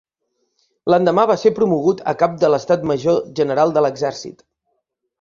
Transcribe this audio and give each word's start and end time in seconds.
L'endemà 0.93 1.25
va 1.33 1.35
ser 1.43 1.51
promogut 1.59 2.03
a 2.13 2.15
cap 2.23 2.35
de 2.47 2.51
l'estat 2.55 2.91
major 2.95 3.23
general 3.43 3.79
de 3.79 3.89
l'exèrcit. 3.89 4.47